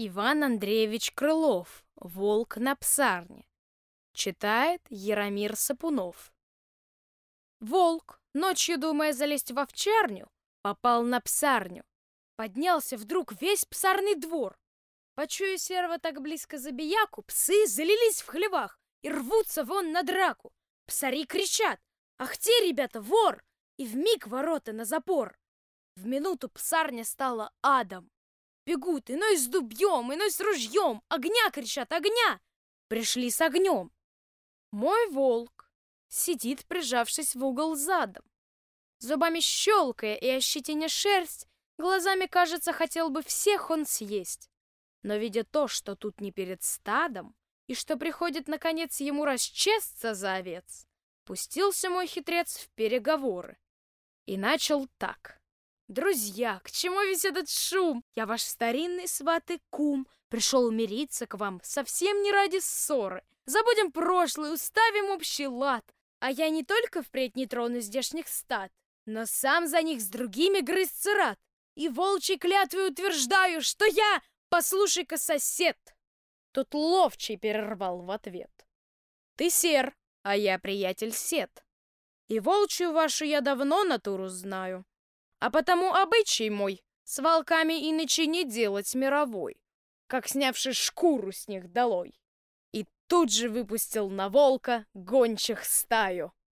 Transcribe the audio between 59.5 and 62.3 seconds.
кум. Пришел мириться к вам совсем не